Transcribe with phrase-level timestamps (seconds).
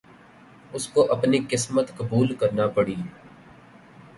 [0.73, 2.95] اس کو اپنی قسمت قبول کرنا پڑی۔